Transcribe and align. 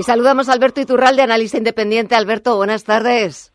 Y 0.00 0.02
saludamos 0.02 0.48
a 0.48 0.54
Alberto 0.54 0.80
Iturralde, 0.80 1.20
analista 1.20 1.58
independiente. 1.58 2.14
Alberto, 2.14 2.56
buenas 2.56 2.84
tardes. 2.84 3.52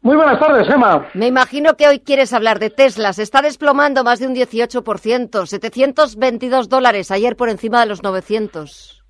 Muy 0.00 0.16
buenas 0.16 0.40
tardes, 0.40 0.68
Emma. 0.68 1.06
Me 1.14 1.28
imagino 1.28 1.76
que 1.76 1.86
hoy 1.86 2.00
quieres 2.00 2.32
hablar 2.32 2.58
de 2.58 2.68
Tesla. 2.70 3.12
Se 3.12 3.22
está 3.22 3.42
desplomando 3.42 4.02
más 4.02 4.18
de 4.18 4.26
un 4.26 4.34
18%, 4.34 5.46
722 5.46 6.68
dólares, 6.68 7.12
ayer 7.12 7.36
por 7.36 7.48
encima 7.48 7.78
de 7.78 7.86
los 7.86 8.02
900. 8.02 9.04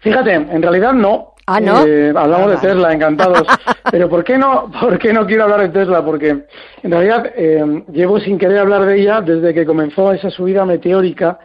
Fíjate, 0.00 0.34
en 0.34 0.60
realidad 0.60 0.92
no. 0.92 1.32
Ah, 1.46 1.60
¿no? 1.60 1.86
Eh, 1.86 2.12
hablamos 2.14 2.48
Ah, 2.48 2.50
de. 2.50 2.56
Tesla, 2.58 2.92
encantados. 2.92 3.46
Pero 3.90 4.10
¿por 4.10 4.22
qué 4.22 4.36
no, 4.36 4.70
por 4.78 4.98
qué 4.98 5.14
no 5.14 5.24
quiero 5.26 5.44
hablar 5.44 5.60
de 5.62 5.70
Tesla? 5.70 6.04
Porque 6.04 6.44
en 6.82 6.90
realidad 6.90 7.32
eh, 7.34 7.84
llevo 7.90 8.20
sin 8.20 8.36
querer 8.36 8.58
hablar 8.58 8.84
de 8.84 9.00
ella 9.00 9.22
desde 9.22 9.54
que 9.54 9.64
comenzó 9.64 10.12
esa 10.12 10.28
subida 10.28 10.66
meteórica 10.66 11.38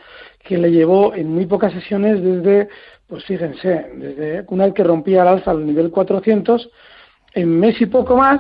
que 0.44 0.58
le 0.58 0.72
llevó 0.72 1.14
en 1.14 1.32
muy 1.32 1.46
pocas 1.46 1.72
sesiones 1.72 2.22
desde, 2.22 2.68
pues 3.12 3.26
fíjense, 3.26 3.88
desde 3.96 4.46
una 4.48 4.64
vez 4.64 4.74
que 4.74 4.86
rompía 4.86 5.24
al 5.24 5.28
alza 5.28 5.52
el 5.52 5.66
nivel 5.66 5.92
400, 5.92 6.70
en 7.34 7.60
mes 7.60 7.82
y 7.82 7.86
poco 7.88 8.16
más, 8.16 8.40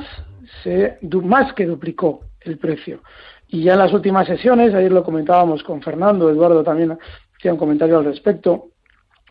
se 0.64 0.97
más 1.23 1.52
que 1.52 1.66
duplicó 1.66 2.22
el 2.39 2.58
precio. 2.58 3.02
Y 3.49 3.64
ya 3.64 3.73
en 3.73 3.80
las 3.80 3.92
últimas 3.92 4.27
sesiones, 4.27 4.73
ayer 4.73 4.94
lo 4.94 5.03
comentábamos 5.03 5.61
con 5.64 5.81
Fernando, 5.81 6.30
Eduardo 6.30 6.64
también 6.64 6.97
hacía 7.38 7.52
un 7.52 7.59
comentario 7.59 7.97
al 7.97 8.05
respecto, 8.05 8.69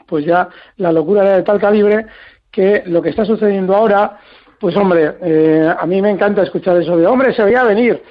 pues 0.07 0.27
ya 0.27 0.51
la 0.77 0.93
locura 0.93 1.23
era 1.23 1.37
de 1.37 1.43
tal 1.43 1.59
calibre 1.59 2.05
que 2.51 2.83
lo 2.85 3.01
que 3.01 3.09
está 3.09 3.25
sucediendo 3.25 3.75
ahora, 3.75 4.19
pues 4.61 4.77
hombre, 4.77 5.17
eh, 5.23 5.75
a 5.75 5.87
mí 5.87 6.03
me 6.03 6.11
encanta 6.11 6.43
escuchar 6.43 6.77
eso 6.77 6.99
de, 6.99 7.07
hombre, 7.07 7.33
se 7.33 7.45
veía 7.45 7.65
venir. 7.65 8.03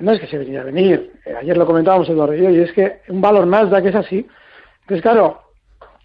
No 0.00 0.12
es 0.12 0.20
que 0.20 0.26
se 0.26 0.36
venía 0.36 0.60
a 0.60 0.64
venir, 0.64 1.12
eh, 1.24 1.34
ayer 1.40 1.56
lo 1.56 1.64
comentábamos 1.64 2.10
Eduardo 2.10 2.34
y 2.34 2.42
yo, 2.42 2.50
y 2.50 2.58
es 2.58 2.72
que 2.72 3.00
un 3.08 3.22
valor 3.22 3.46
Nasdaq 3.46 3.86
es 3.86 3.94
así. 3.94 4.26
Entonces, 4.82 5.00
claro, 5.00 5.47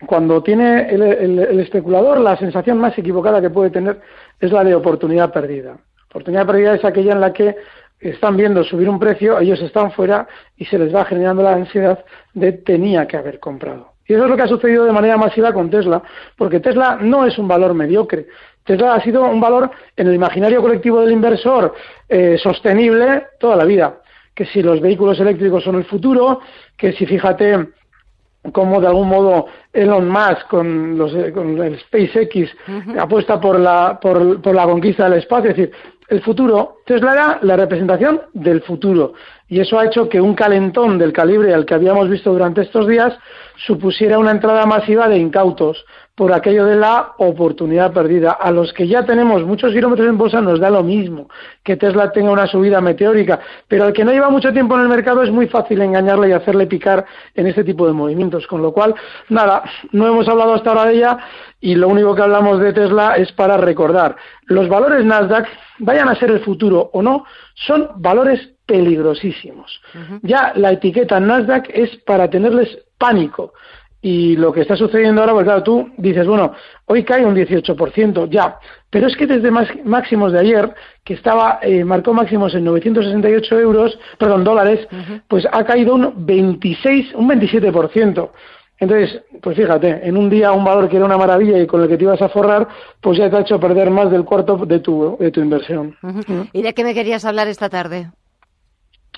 cuando 0.06 0.42
tiene 0.42 0.90
el, 0.90 1.02
el- 1.02 1.60
especulador 1.60 2.20
la 2.20 2.38
sensación 2.38 2.78
más 2.78 2.98
equivocada 2.98 3.42
que 3.42 3.50
puede 3.50 3.70
tener 3.70 4.00
es 4.40 4.52
la 4.52 4.64
de 4.64 4.76
oportunidad 4.76 5.32
perdida. 5.32 5.78
Oportunidad 6.10 6.46
perdida 6.46 6.76
es 6.76 6.86
aquella 6.86 7.14
en 7.14 7.22
la 7.22 7.34
que 7.34 7.56
están 8.00 8.36
viendo 8.36 8.64
subir 8.64 8.90
un 8.90 9.00
precio, 9.00 9.40
ellos 9.40 9.62
están 9.62 9.92
fuera 9.92 10.28
y 10.58 10.66
se 10.66 10.78
les 10.78 10.94
va 10.94 11.06
generando 11.06 11.42
la 11.42 11.54
ansiedad 11.54 12.04
de 12.34 12.52
tenía 12.52 13.08
que 13.08 13.18
haber 13.18 13.40
comprado. 13.40 13.94
Y 14.06 14.14
eso 14.14 14.26
es 14.26 14.30
lo 14.30 14.36
que 14.36 14.42
ha 14.42 14.48
sucedido 14.48 14.84
de 14.84 14.92
manera 14.92 15.16
masiva 15.16 15.54
con 15.54 15.70
Tesla, 15.70 16.04
porque 16.38 16.60
Tesla 16.60 16.98
no 17.00 17.26
es 17.26 17.38
un 17.38 17.48
valor 17.48 17.74
mediocre. 17.74 18.28
Tesla 18.66 18.96
ha 18.96 19.02
sido 19.02 19.24
un 19.24 19.40
valor 19.40 19.72
en 19.96 20.08
el 20.08 20.16
imaginario 20.16 20.62
colectivo 20.62 21.00
del 21.00 21.12
inversor 21.14 21.74
eh, 22.10 22.38
sostenible 22.38 23.28
toda 23.40 23.56
la 23.56 23.64
vida. 23.64 24.00
Que 24.36 24.46
si 24.46 24.62
los 24.62 24.82
vehículos 24.82 25.20
eléctricos 25.20 25.64
son 25.64 25.76
el 25.76 25.86
futuro, 25.86 26.42
que 26.76 26.92
si 26.94 27.06
fíjate 27.06 27.68
cómo 28.52 28.82
de 28.82 28.88
algún 28.88 29.08
modo 29.08 29.48
Elon 29.72 30.10
Musk 30.10 30.48
con, 30.50 30.98
los, 30.98 31.14
eh, 31.16 31.32
con 31.32 31.62
el 31.62 31.80
SpaceX 31.80 32.52
apuesta 33.00 33.40
por 33.40 33.60
la, 33.60 34.00
por, 34.02 34.42
por 34.42 34.54
la 34.54 34.66
conquista 34.66 35.06
del 35.06 35.20
espacio. 35.20 35.52
Es 35.52 35.58
decir, 35.58 35.74
el 36.10 36.22
futuro, 36.22 36.82
Tesla 36.86 37.14
era 37.14 37.40
la 37.42 37.56
representación 37.56 38.22
del 38.34 38.62
futuro. 38.62 39.14
Y 39.48 39.60
eso 39.60 39.78
ha 39.78 39.86
hecho 39.86 40.10
que 40.10 40.20
un 40.20 40.34
calentón 40.34 40.98
del 40.98 41.14
calibre 41.14 41.54
al 41.54 41.66
que 41.66 41.76
habíamos 41.76 42.10
visto 42.10 42.32
durante 42.32 42.62
estos 42.62 42.88
días 42.88 43.14
supusiera 43.56 44.18
una 44.18 44.32
entrada 44.32 44.66
masiva 44.66 45.08
de 45.08 45.18
incautos 45.18 45.86
por 46.16 46.32
aquello 46.32 46.66
de 46.66 46.76
la 46.76 47.14
oportunidad 47.18 47.92
perdida. 47.92 48.32
A 48.32 48.52
los 48.52 48.72
que 48.74 48.88
ya 48.88 49.06
tenemos 49.06 49.44
muchos 49.44 49.74
kilómetros 49.74 50.08
en 50.08 50.18
bolsa 50.18 50.42
nos 50.42 50.60
da 50.60 50.70
lo 50.70 50.84
mismo 50.84 51.28
que 51.64 51.76
Tesla 51.76 52.12
tenga 52.12 52.32
una 52.32 52.48
subida 52.48 52.82
meteórica, 52.82 53.40
pero 53.68 53.86
al 53.86 53.94
que 53.94 54.04
no 54.04 54.12
lleva 54.12 54.30
mucho 54.30 54.52
tiempo 54.52 54.76
en 54.76 54.82
el 54.82 54.90
mercado 54.90 55.24
es 55.24 55.32
muy 55.32 55.48
fácil 55.48 55.82
engañarle 55.82 56.30
y 56.30 56.34
hacerle 56.34 56.68
picar 56.68 57.06
en 57.36 57.48
este 57.48 57.64
tipo 57.64 57.88
de 57.88 57.94
movimientos. 57.94 58.48
Con 58.48 58.62
lo 58.62 58.72
cual, 58.72 58.94
nada, 59.30 59.64
no 59.92 60.08
hemos 60.08 60.28
hablado 60.28 60.54
hasta 60.54 60.70
ahora 60.70 60.86
de 60.86 60.96
ella 60.96 61.18
y 61.62 61.76
lo 61.76 61.88
único 61.88 62.14
que 62.14 62.22
hablamos 62.22 62.60
de 62.60 62.74
Tesla 62.74 63.16
es 63.16 63.32
para 63.32 63.58
recordar. 63.58 64.16
Los 64.46 64.68
valores 64.68 65.06
Nasdaq, 65.06 65.48
vayan 65.80 66.10
a 66.10 66.16
ser 66.16 66.30
el 66.30 66.42
futuro 66.42 66.73
o 66.82 67.02
no, 67.02 67.26
son 67.56 67.90
valores 67.96 68.50
peligrosísimos. 68.66 69.82
Ya 70.22 70.54
la 70.56 70.72
etiqueta 70.72 71.20
Nasdaq 71.20 71.70
es 71.74 71.96
para 72.06 72.30
tenerles 72.30 72.80
pánico. 72.98 73.54
Y 74.06 74.36
lo 74.36 74.52
que 74.52 74.62
está 74.62 74.76
sucediendo 74.76 75.22
ahora, 75.22 75.34
pues 75.34 75.46
claro, 75.46 75.64
tú 75.64 75.90
dices, 75.98 76.28
bueno, 76.28 76.54
hoy 76.88 77.06
cae 77.06 77.26
un 77.26 77.36
18%, 77.36 78.30
ya, 78.30 78.60
pero 78.90 79.08
es 79.08 79.16
que 79.16 79.26
desde 79.26 79.50
máximos 79.50 80.34
de 80.34 80.40
ayer, 80.40 80.74
que 81.06 81.14
estaba, 81.14 81.60
eh, 81.62 81.86
marcó 81.86 82.14
máximos 82.14 82.54
en 82.54 82.66
968 82.66 83.60
euros, 83.62 83.98
perdón, 84.18 84.44
dólares, 84.44 84.86
pues 85.30 85.48
ha 85.50 85.64
caído 85.64 85.96
un 85.96 86.26
26, 86.26 87.14
un 87.16 87.30
27%. 87.30 88.30
Entonces, 88.80 89.22
pues 89.42 89.56
fíjate, 89.56 90.08
en 90.08 90.18
un 90.18 90.30
día 90.30 90.52
un 90.52 90.66
valor 90.66 90.90
que 90.90 90.98
era 90.98 91.06
una 91.06 91.18
maravilla 91.18 91.58
y 91.60 91.68
con 91.68 91.82
el 91.82 91.88
que 91.88 91.98
te 91.98 92.04
ibas 92.04 92.22
a 92.22 92.30
forrar, 92.30 92.68
pues 93.00 93.18
ya 93.18 93.30
te 93.30 93.38
ha 93.38 93.42
hecho 93.42 93.60
perder 93.60 93.90
más 93.90 94.12
del 94.12 94.26
cuarto 94.26 94.58
de 94.66 94.80
tu, 94.80 95.16
de 95.20 95.32
tu 95.32 95.42
inversión. 95.42 95.96
¿Y 96.52 96.62
de 96.62 96.74
qué 96.74 96.84
me 96.84 96.94
querías 96.94 97.24
hablar 97.26 97.48
esta 97.48 97.70
tarde? 97.70 98.08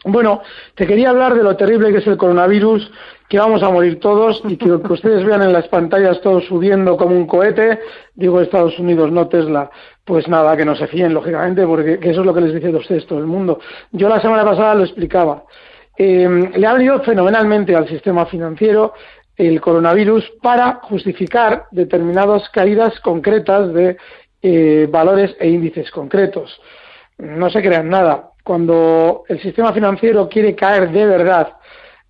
Bueno, 0.04 0.42
te 0.76 0.86
quería 0.86 1.10
hablar 1.10 1.34
de 1.34 1.42
lo 1.42 1.56
terrible 1.56 1.92
que 1.92 1.98
es 1.98 2.08
el 2.08 2.18
coronavirus, 2.18 2.92
que 3.28 3.40
vamos 3.40 3.64
a 3.64 3.72
morir 3.72 4.00
todos 4.00 4.42
y 4.48 4.56
que 4.56 4.68
lo 4.68 4.82
que 4.84 4.94
ustedes 4.94 5.26
vean 5.26 5.42
en 5.42 5.52
las 5.52 5.68
pantallas 5.68 6.22
todos 6.22 6.46
subiendo 6.46 6.96
como 6.96 7.16
un 7.16 7.26
cohete, 7.26 7.80
digo 8.14 8.40
Estados 8.40 8.78
Unidos, 8.78 9.12
no 9.12 9.28
Tesla, 9.28 9.72
pues 10.04 10.28
nada, 10.28 10.56
que 10.56 10.64
no 10.64 10.76
se 10.76 10.86
fíen, 10.88 11.14
lógicamente, 11.14 11.66
porque 11.66 11.98
que 11.98 12.12
eso 12.12 12.20
es 12.20 12.26
lo 12.26 12.36
que 12.36 12.42
les 12.42 12.54
dice 12.54 12.68
a 12.68 12.78
ustedes 12.78 13.08
todo 13.08 13.18
el 13.18 13.26
mundo. 13.26 13.60
Yo 13.92 14.08
la 14.08 14.22
semana 14.22 14.46
pasada 14.46 14.76
lo 14.76 14.84
explicaba. 14.84 15.44
Eh, 15.98 16.52
le 16.56 16.68
ha 16.68 16.74
venido 16.74 17.02
fenomenalmente 17.02 17.76
al 17.76 17.88
sistema 17.88 18.26
financiero 18.26 18.94
el 19.38 19.60
coronavirus 19.62 20.32
para 20.42 20.80
justificar 20.84 21.66
determinadas 21.72 22.50
caídas 22.50 23.00
concretas 23.02 23.74
de 23.74 23.98
eh, 24.42 24.88
valores 24.90 25.36
e 25.40 25.50
índices 25.50 25.92
concretos. 25.92 26.60
No 27.18 27.50
se 27.50 27.62
crean 27.62 27.90
nada. 27.90 28.32
Cuando 28.44 29.24
el 29.28 29.42
sistema 29.42 29.74
financiero 29.74 30.30
quiere 30.30 30.56
caer 30.56 30.92
de 30.92 31.06
verdad, 31.06 31.54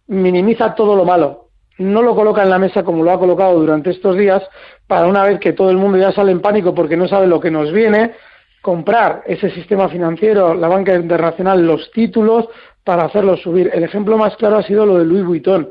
minimiza 0.07 0.75
todo 0.75 0.95
lo 0.95 1.05
malo. 1.05 1.49
No 1.77 2.01
lo 2.01 2.15
coloca 2.15 2.43
en 2.43 2.49
la 2.49 2.59
mesa 2.59 2.83
como 2.83 3.03
lo 3.03 3.11
ha 3.11 3.19
colocado 3.19 3.59
durante 3.59 3.89
estos 3.89 4.17
días, 4.17 4.43
para 4.87 5.07
una 5.07 5.23
vez 5.23 5.39
que 5.39 5.53
todo 5.53 5.69
el 5.69 5.77
mundo 5.77 5.97
ya 5.97 6.11
sale 6.11 6.31
en 6.31 6.41
pánico 6.41 6.73
porque 6.73 6.97
no 6.97 7.07
sabe 7.07 7.27
lo 7.27 7.39
que 7.39 7.51
nos 7.51 7.71
viene, 7.71 8.13
comprar 8.61 9.23
ese 9.27 9.49
sistema 9.51 9.89
financiero, 9.89 10.53
la 10.53 10.67
banca 10.67 10.95
internacional, 10.95 11.65
los 11.65 11.91
títulos 11.91 12.47
para 12.83 13.05
hacerlos 13.05 13.41
subir. 13.41 13.69
El 13.73 13.83
ejemplo 13.83 14.17
más 14.17 14.35
claro 14.37 14.57
ha 14.57 14.63
sido 14.63 14.85
lo 14.85 14.97
de 14.97 15.05
Louis 15.05 15.25
Vuitton. 15.25 15.69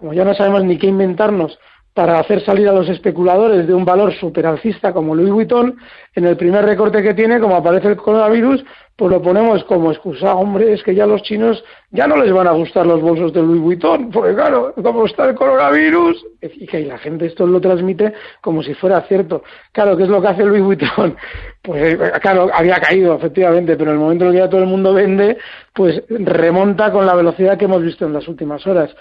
Como 0.00 0.14
ya 0.14 0.24
no 0.24 0.34
sabemos 0.34 0.64
ni 0.64 0.78
qué 0.78 0.86
inventarnos 0.86 1.58
para 1.92 2.18
hacer 2.18 2.42
salir 2.44 2.66
a 2.68 2.72
los 2.72 2.88
especuladores 2.88 3.66
de 3.66 3.74
un 3.74 3.84
valor 3.84 4.14
superalcista 4.14 4.92
como 4.94 5.14
Louis 5.14 5.30
Vuitton, 5.30 5.76
en 6.14 6.24
el 6.24 6.36
primer 6.36 6.64
recorte 6.64 7.02
que 7.02 7.12
tiene, 7.12 7.38
como 7.40 7.56
aparece 7.56 7.88
el 7.88 7.96
coronavirus, 7.96 8.64
pues 8.96 9.10
lo 9.10 9.20
ponemos 9.20 9.64
como 9.64 9.90
excusa. 9.90 10.34
Hombre, 10.34 10.72
es 10.72 10.82
que 10.82 10.94
ya 10.94 11.06
los 11.06 11.22
chinos 11.22 11.62
ya 11.90 12.06
no 12.06 12.16
les 12.16 12.32
van 12.32 12.46
a 12.46 12.52
gustar 12.52 12.86
los 12.86 13.02
bolsos 13.02 13.34
de 13.34 13.42
Louis 13.42 13.60
Vuitton, 13.60 14.10
porque 14.10 14.34
claro, 14.34 14.72
como 14.82 15.04
está 15.04 15.28
el 15.28 15.34
coronavirus, 15.34 16.24
y 16.40 16.66
que 16.66 16.80
la 16.86 16.96
gente 16.96 17.26
esto 17.26 17.46
lo 17.46 17.60
transmite 17.60 18.14
como 18.40 18.62
si 18.62 18.72
fuera 18.72 19.02
cierto. 19.02 19.42
Claro, 19.72 19.96
¿qué 19.96 20.04
es 20.04 20.08
lo 20.08 20.22
que 20.22 20.28
hace 20.28 20.44
Louis 20.44 20.62
Vuitton? 20.62 21.16
Pues 21.62 21.92
eh, 21.92 22.12
claro, 22.22 22.48
había 22.54 22.80
caído, 22.80 23.14
efectivamente, 23.16 23.76
pero 23.76 23.90
en 23.90 23.98
el 23.98 24.02
momento 24.02 24.24
en 24.24 24.30
el 24.30 24.34
que 24.34 24.40
ya 24.40 24.48
todo 24.48 24.62
el 24.62 24.66
mundo 24.66 24.94
vende, 24.94 25.36
pues 25.74 26.02
remonta 26.08 26.90
con 26.90 27.04
la 27.04 27.14
velocidad 27.14 27.58
que 27.58 27.66
hemos 27.66 27.82
visto 27.82 28.06
en 28.06 28.14
las 28.14 28.26
últimas 28.28 28.66
horas. 28.66 28.96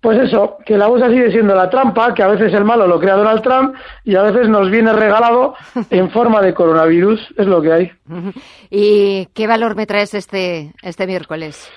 Pues 0.00 0.18
eso, 0.20 0.58
que 0.64 0.78
la 0.78 0.86
bolsa 0.86 1.08
sigue 1.08 1.32
siendo 1.32 1.56
la 1.56 1.68
trampa, 1.68 2.14
que 2.14 2.22
a 2.22 2.28
veces 2.28 2.52
el 2.54 2.64
malo 2.64 2.86
lo 2.86 3.00
crea 3.00 3.16
Donald 3.16 3.42
Trump 3.42 3.74
y 4.04 4.14
a 4.14 4.22
veces 4.22 4.48
nos 4.48 4.70
viene 4.70 4.92
regalado 4.92 5.54
en 5.90 6.10
forma 6.10 6.40
de 6.40 6.54
coronavirus, 6.54 7.34
es 7.36 7.46
lo 7.46 7.60
que 7.60 7.72
hay. 7.72 7.92
¿Y 8.70 9.26
qué 9.34 9.46
valor 9.48 9.74
me 9.74 9.86
traes 9.86 10.14
este, 10.14 10.72
este 10.82 11.06
miércoles? 11.06 11.68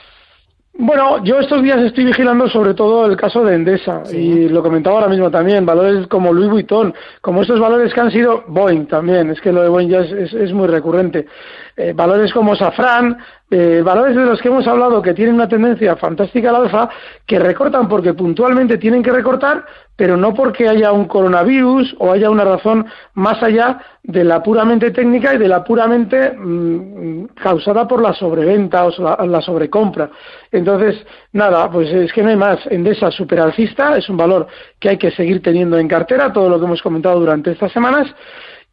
Bueno, 0.74 1.22
yo 1.24 1.40
estos 1.40 1.62
días 1.62 1.80
estoy 1.80 2.06
vigilando 2.06 2.48
sobre 2.48 2.74
todo 2.74 3.06
el 3.06 3.18
caso 3.18 3.44
de 3.44 3.56
Endesa 3.56 4.04
y 4.12 4.48
lo 4.48 4.64
comentaba 4.64 4.98
ahora 4.98 5.10
mismo 5.10 5.30
también, 5.30 5.66
valores 5.66 6.08
como 6.08 6.32
Louis 6.32 6.50
Vuitton, 6.50 6.94
como 7.20 7.42
estos 7.42 7.60
valores 7.60 7.94
que 7.94 8.00
han 8.00 8.12
sido 8.12 8.46
Boeing 8.48 8.86
también, 8.86 9.32
es 9.32 9.42
que 9.42 9.52
lo 9.52 9.62
de 9.64 9.70
Boeing 9.70 9.90
ya 9.90 10.00
es, 10.00 10.34
es, 10.34 10.54
muy 10.54 10.68
recurrente, 10.68 11.28
eh, 11.76 11.92
valores 11.94 12.32
como 12.32 12.56
Safran, 12.56 13.18
eh, 13.52 13.82
valores 13.84 14.16
de 14.16 14.26
los 14.26 14.42
que 14.42 14.48
hemos 14.48 14.66
hablado 14.66 15.02
que 15.02 15.14
tienen 15.14 15.36
una 15.36 15.50
tendencia 15.50 15.98
fantástica 15.98 16.50
al 16.50 16.56
alfa, 16.56 16.90
que 17.26 17.38
recortan 17.38 17.90
porque 17.90 18.14
puntualmente 18.14 18.78
tienen 18.78 19.04
que 19.04 19.12
recortar, 19.12 19.66
pero 19.94 20.16
no 20.16 20.34
porque 20.34 20.70
haya 20.70 20.94
un 20.94 21.06
coronavirus 21.06 21.96
o 22.00 22.14
haya 22.14 22.30
una 22.30 22.46
razón 22.46 22.86
más 23.14 23.44
allá 23.44 23.82
de 24.04 24.24
la 24.24 24.42
puramente 24.42 24.92
técnica 24.92 25.34
y 25.36 25.38
de 25.38 25.50
la 25.50 25.66
puramente 25.66 26.32
mm, 26.32 27.26
causada 27.36 27.86
por 27.88 28.02
la 28.02 28.14
sobreventa 28.14 28.86
o 28.86 29.02
la, 29.02 29.18
la, 29.28 29.42
sobrecompra. 29.42 30.10
Entonces, 30.50 31.06
nada, 31.34 31.70
pues 31.70 31.92
es 31.92 32.14
que 32.14 32.24
no 32.24 32.30
hay 32.30 32.38
más. 32.38 32.60
Endesa 32.68 33.12
superalcista 33.12 33.98
es 33.98 34.08
un 34.08 34.16
valor 34.16 34.48
que 34.80 34.90
hay 34.90 34.98
que 34.98 35.12
seguir 35.12 35.42
teniendo 35.42 35.78
en 35.78 35.90
cartera, 35.90 36.32
todo 36.32 36.50
lo 36.50 36.58
que 36.58 36.66
hemos 36.66 36.82
comentado 36.82 37.20
durante 37.20 37.52
estas 37.52 37.74
semanas. 37.74 38.08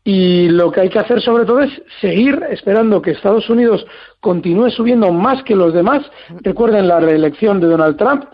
Y 0.05 0.49
lo 0.49 0.71
que 0.71 0.83
hay 0.83 0.89
que 0.89 0.99
hacer 0.99 1.21
sobre 1.21 1.45
todo 1.45 1.61
es 1.61 1.83
seguir 2.01 2.43
esperando 2.51 3.03
que 3.03 3.11
Estados 3.11 3.49
Unidos 3.51 3.87
continúe 4.21 4.71
subiendo 4.71 5.13
más 5.13 5.43
que 5.43 5.55
los 5.55 5.75
demás. 5.75 6.03
Recuerden 6.43 6.89
la 6.89 7.01
reelección 7.01 7.61
de 7.61 7.67
Donald 7.67 7.97
Trump. 7.97 8.25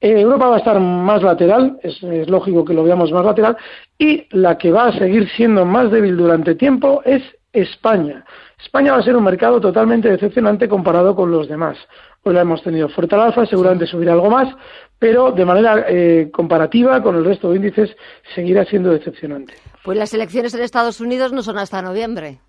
Eh, 0.00 0.20
Europa 0.20 0.48
va 0.48 0.56
a 0.56 0.58
estar 0.60 0.80
más 0.80 1.22
lateral, 1.22 1.78
es, 1.82 2.02
es, 2.02 2.30
lógico 2.30 2.64
que 2.64 2.72
lo 2.72 2.84
veamos 2.84 3.12
más 3.12 3.22
lateral, 3.22 3.56
y 3.98 4.26
la 4.30 4.56
que 4.56 4.72
va 4.72 4.86
a 4.86 4.98
seguir 4.98 5.28
siendo 5.36 5.66
más 5.66 5.90
débil 5.90 6.16
durante 6.16 6.54
tiempo 6.54 7.02
es 7.04 7.22
España. 7.52 8.24
España 8.62 8.92
va 8.92 8.98
a 8.98 9.02
ser 9.02 9.16
un 9.16 9.24
mercado 9.24 9.60
totalmente 9.60 10.08
decepcionante 10.10 10.68
comparado 10.68 11.14
con 11.14 11.30
los 11.30 11.48
demás. 11.48 11.76
Hoy 12.22 12.34
la 12.34 12.42
hemos 12.42 12.62
tenido 12.62 12.88
fuerte 12.90 13.14
al 13.14 13.22
alza, 13.22 13.46
seguramente 13.46 13.86
subirá 13.86 14.12
algo 14.12 14.28
más, 14.28 14.54
pero 14.98 15.32
de 15.32 15.44
manera 15.46 15.86
eh, 15.88 16.28
comparativa 16.30 17.02
con 17.02 17.16
el 17.16 17.24
resto 17.24 17.50
de 17.50 17.56
índices 17.56 17.96
seguirá 18.34 18.64
siendo 18.66 18.90
decepcionante. 18.90 19.54
Pues 19.82 19.96
las 19.96 20.12
elecciones 20.12 20.52
en 20.54 20.60
Estados 20.60 21.00
Unidos 21.00 21.32
no 21.32 21.42
son 21.42 21.56
hasta 21.56 21.80
noviembre. 21.80 22.40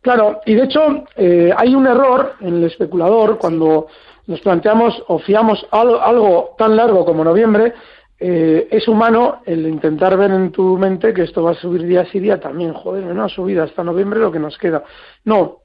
Claro, 0.00 0.40
y 0.46 0.54
de 0.54 0.64
hecho 0.64 1.04
eh, 1.16 1.52
hay 1.54 1.74
un 1.74 1.86
error 1.86 2.36
en 2.40 2.54
el 2.54 2.64
especulador 2.64 3.36
cuando 3.36 3.88
nos 4.26 4.40
planteamos 4.40 5.02
o 5.08 5.18
fiamos 5.18 5.66
algo, 5.70 6.00
algo 6.00 6.54
tan 6.56 6.74
largo 6.74 7.04
como 7.04 7.24
noviembre, 7.24 7.74
eh, 8.20 8.66
es 8.70 8.88
humano 8.88 9.42
el 9.44 9.66
intentar 9.66 10.16
ver 10.16 10.30
en 10.30 10.50
tu 10.50 10.76
mente 10.76 11.12
que 11.14 11.22
esto 11.22 11.42
va 11.42 11.52
a 11.52 11.54
subir 11.54 11.82
día 11.82 12.04
sí 12.10 12.18
día 12.18 12.40
también. 12.40 12.72
Joder, 12.72 13.04
no 13.04 13.24
ha 13.24 13.28
subido 13.28 13.62
hasta 13.62 13.84
noviembre 13.84 14.20
lo 14.20 14.32
que 14.32 14.40
nos 14.40 14.56
queda. 14.58 14.82
No, 15.24 15.58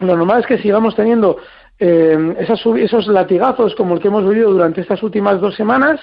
lo 0.00 0.16
normal 0.16 0.40
es 0.40 0.46
que 0.46 0.58
sigamos 0.58 0.94
teniendo 0.94 1.38
eh, 1.78 2.36
esas, 2.38 2.60
esos 2.76 3.06
latigazos 3.06 3.74
como 3.74 3.94
el 3.94 4.00
que 4.00 4.08
hemos 4.08 4.26
vivido 4.26 4.50
durante 4.50 4.80
estas 4.80 5.02
últimas 5.02 5.40
dos 5.40 5.54
semanas, 5.54 6.00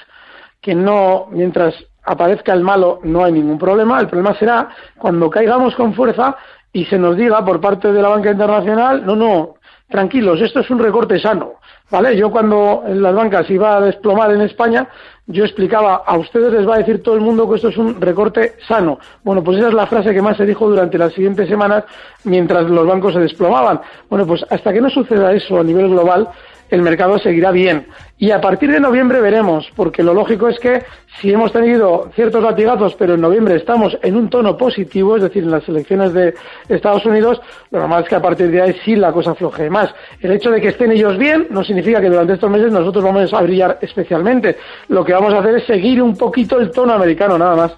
que 0.61 0.75
no, 0.75 1.27
mientras 1.31 1.75
aparezca 2.03 2.53
el 2.53 2.61
malo, 2.61 2.99
no 3.03 3.23
hay 3.23 3.31
ningún 3.31 3.57
problema. 3.57 3.99
El 3.99 4.07
problema 4.07 4.37
será 4.37 4.69
cuando 4.97 5.29
caigamos 5.29 5.75
con 5.75 5.93
fuerza 5.93 6.37
y 6.71 6.85
se 6.85 6.97
nos 6.97 7.15
diga 7.17 7.43
por 7.45 7.61
parte 7.61 7.91
de 7.91 8.01
la 8.01 8.09
banca 8.09 8.31
internacional, 8.31 9.05
no, 9.05 9.15
no, 9.15 9.55
tranquilos, 9.89 10.41
esto 10.41 10.61
es 10.61 10.69
un 10.69 10.79
recorte 10.79 11.19
sano. 11.19 11.55
¿Vale? 11.89 12.17
Yo 12.17 12.31
cuando 12.31 12.83
las 12.87 13.13
bancas 13.13 13.49
iba 13.49 13.77
a 13.77 13.81
desplomar 13.81 14.31
en 14.31 14.41
España, 14.41 14.87
yo 15.27 15.45
explicaba, 15.45 16.03
a 16.05 16.17
ustedes 16.17 16.51
les 16.51 16.67
va 16.67 16.75
a 16.75 16.79
decir 16.79 17.01
todo 17.03 17.15
el 17.15 17.21
mundo 17.21 17.47
que 17.47 17.55
esto 17.55 17.69
es 17.69 17.77
un 17.77 18.01
recorte 18.01 18.55
sano. 18.67 18.99
Bueno, 19.23 19.43
pues 19.43 19.59
esa 19.59 19.67
es 19.69 19.73
la 19.73 19.87
frase 19.87 20.13
que 20.13 20.21
más 20.21 20.35
se 20.35 20.45
dijo 20.45 20.67
durante 20.67 20.97
las 20.97 21.13
siguientes 21.13 21.47
semanas 21.47 21.83
mientras 22.23 22.69
los 22.69 22.87
bancos 22.87 23.13
se 23.13 23.19
desplomaban. 23.19 23.79
Bueno, 24.09 24.25
pues 24.25 24.43
hasta 24.49 24.73
que 24.73 24.81
no 24.81 24.89
suceda 24.89 25.31
eso 25.33 25.59
a 25.59 25.63
nivel 25.63 25.89
global, 25.89 26.29
el 26.69 26.81
mercado 26.81 27.19
seguirá 27.19 27.51
bien. 27.51 27.85
Y 28.17 28.31
a 28.31 28.41
partir 28.41 28.71
de 28.71 28.79
noviembre 28.79 29.21
veremos, 29.21 29.69
porque 29.75 30.01
lo 30.01 30.13
lógico 30.13 30.47
es 30.47 30.59
que 30.59 30.83
si 31.19 31.31
hemos 31.31 31.51
tenido 31.51 32.09
ciertos 32.15 32.41
latigazos, 32.41 32.95
pero 32.95 33.13
en 33.13 33.21
noviembre 33.21 33.55
estamos 33.55 33.97
en 34.01 34.15
un 34.15 34.29
tono 34.29 34.57
positivo, 34.57 35.15
es 35.17 35.23
decir, 35.23 35.43
en 35.43 35.51
las 35.51 35.67
elecciones 35.67 36.13
de 36.13 36.33
Estados 36.69 37.05
Unidos, 37.05 37.41
lo 37.69 37.79
normal 37.79 38.03
es 38.03 38.09
que 38.09 38.15
a 38.15 38.21
partir 38.21 38.49
de 38.49 38.61
ahí 38.61 38.75
sí 38.83 38.95
la 38.95 39.11
cosa 39.11 39.35
floje 39.35 39.69
más. 39.69 39.93
El 40.19 40.31
hecho 40.31 40.49
de 40.49 40.61
que 40.61 40.69
estén 40.69 40.91
ellos 40.91 41.17
bien 41.17 41.47
no 41.53 41.63
significa 41.63 42.01
que 42.01 42.09
durante 42.09 42.33
estos 42.33 42.49
meses 42.49 42.71
nosotros 42.71 43.03
vamos 43.03 43.33
a 43.33 43.41
brillar 43.41 43.77
especialmente. 43.81 44.57
Lo 44.89 45.05
que 45.05 45.13
vamos 45.13 45.33
a 45.33 45.39
hacer 45.39 45.55
es 45.55 45.65
seguir 45.65 46.01
un 46.01 46.15
poquito 46.15 46.59
el 46.59 46.71
tono 46.71 46.93
americano, 46.93 47.37
nada 47.37 47.55
más. 47.55 47.71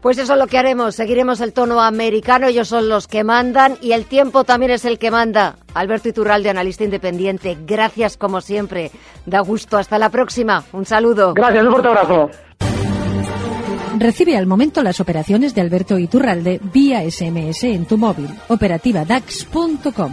Pues 0.00 0.16
eso 0.18 0.34
es 0.34 0.38
lo 0.38 0.46
que 0.46 0.58
haremos, 0.58 0.94
seguiremos 0.94 1.40
el 1.40 1.52
tono 1.52 1.80
americano, 1.80 2.46
ellos 2.46 2.68
son 2.68 2.88
los 2.88 3.08
que 3.08 3.24
mandan 3.24 3.76
y 3.80 3.92
el 3.92 4.04
tiempo 4.04 4.44
también 4.44 4.70
es 4.70 4.84
el 4.84 4.98
que 4.98 5.10
manda. 5.10 5.56
Alberto 5.74 6.08
Iturralde, 6.08 6.50
analista 6.50 6.84
independiente, 6.84 7.56
gracias 7.66 8.16
como 8.16 8.40
siempre, 8.40 8.92
da 9.26 9.40
gusto, 9.40 9.76
hasta 9.76 9.98
la 9.98 10.08
próxima, 10.10 10.62
un 10.72 10.84
saludo. 10.84 11.34
Gracias, 11.34 11.64
un 11.64 11.70
fuerte 11.70 11.88
abrazo. 11.88 12.30
Recibe 13.98 14.36
al 14.36 14.46
momento 14.46 14.84
las 14.84 15.00
operaciones 15.00 15.56
de 15.56 15.62
Alberto 15.62 15.98
Iturralde 15.98 16.60
vía 16.72 17.00
SMS 17.10 17.64
en 17.64 17.84
tu 17.84 17.98
móvil, 17.98 18.28
operativa 18.48 19.04
DAX.com. 19.04 20.12